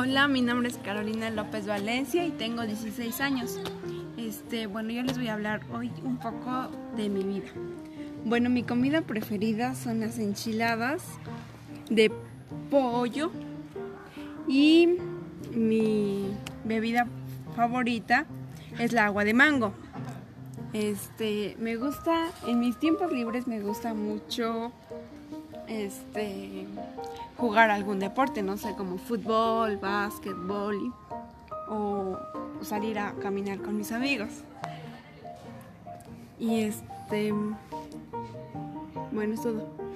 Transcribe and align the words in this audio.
Hola, 0.00 0.28
mi 0.28 0.42
nombre 0.42 0.68
es 0.68 0.78
Carolina 0.78 1.28
López 1.28 1.66
Valencia 1.66 2.24
y 2.24 2.30
tengo 2.30 2.64
16 2.64 3.20
años. 3.20 3.58
Este, 4.16 4.68
bueno, 4.68 4.92
yo 4.92 5.02
les 5.02 5.18
voy 5.18 5.26
a 5.26 5.34
hablar 5.34 5.62
hoy 5.72 5.90
un 6.04 6.18
poco 6.18 6.68
de 6.96 7.08
mi 7.08 7.24
vida. 7.24 7.48
Bueno, 8.24 8.48
mi 8.48 8.62
comida 8.62 9.00
preferida 9.00 9.74
son 9.74 9.98
las 9.98 10.20
enchiladas 10.20 11.02
de 11.90 12.12
pollo 12.70 13.32
y 14.46 14.98
mi 15.52 16.28
bebida 16.62 17.08
favorita 17.56 18.24
es 18.78 18.92
la 18.92 19.06
agua 19.06 19.24
de 19.24 19.34
mango. 19.34 19.72
Este, 20.74 21.56
me 21.58 21.74
gusta, 21.74 22.28
en 22.46 22.60
mis 22.60 22.78
tiempos 22.78 23.10
libres 23.10 23.48
me 23.48 23.58
gusta 23.58 23.94
mucho 23.94 24.72
este 25.68 26.66
jugar 27.36 27.70
algún 27.70 27.98
deporte, 27.98 28.42
no 28.42 28.56
sé, 28.56 28.74
como 28.74 28.98
fútbol, 28.98 29.76
básquetbol 29.76 30.92
o 31.68 32.16
salir 32.62 32.98
a 32.98 33.12
caminar 33.14 33.58
con 33.58 33.76
mis 33.76 33.92
amigos. 33.92 34.30
Y 36.38 36.62
este 36.62 37.32
bueno, 39.12 39.34
es 39.34 39.42
todo. 39.42 39.87